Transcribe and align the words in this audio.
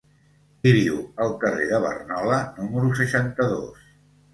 Qui 0.63 0.71
viu 0.77 0.97
al 1.27 1.37
carrer 1.45 1.69
de 1.75 1.83
Barnola 1.85 2.43
número 2.59 3.01
seixanta-dos? 3.05 3.91